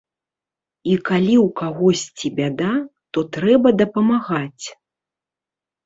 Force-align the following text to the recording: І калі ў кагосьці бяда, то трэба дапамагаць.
І 0.93 0.95
калі 1.09 1.35
ў 1.45 1.47
кагосьці 1.61 2.27
бяда, 2.41 2.73
то 3.13 3.19
трэба 3.39 3.67
дапамагаць. 3.87 4.65